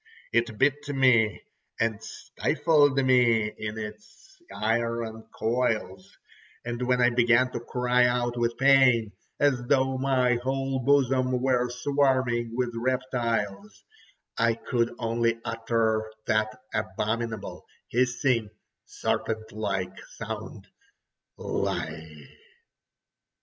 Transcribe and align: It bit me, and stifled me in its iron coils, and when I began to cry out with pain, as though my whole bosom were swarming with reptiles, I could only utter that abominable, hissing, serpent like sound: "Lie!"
It 0.33 0.57
bit 0.57 0.87
me, 0.89 1.43
and 1.79 2.03
stifled 2.03 2.97
me 2.97 3.51
in 3.55 3.77
its 3.77 4.41
iron 4.51 5.27
coils, 5.31 6.17
and 6.65 6.81
when 6.87 6.99
I 6.99 7.11
began 7.11 7.51
to 7.51 7.59
cry 7.59 8.07
out 8.07 8.35
with 8.35 8.57
pain, 8.57 9.11
as 9.39 9.61
though 9.67 9.99
my 9.99 10.37
whole 10.41 10.79
bosom 10.79 11.39
were 11.39 11.69
swarming 11.69 12.55
with 12.55 12.73
reptiles, 12.73 13.83
I 14.39 14.55
could 14.55 14.91
only 14.97 15.39
utter 15.45 16.11
that 16.25 16.47
abominable, 16.73 17.67
hissing, 17.89 18.49
serpent 18.87 19.51
like 19.51 19.95
sound: 20.17 20.67
"Lie!" 21.37 22.23